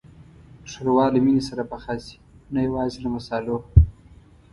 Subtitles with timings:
[0.71, 2.17] ښوروا له مینې سره پخه شي،
[2.53, 3.57] نه یوازې له مصالحو.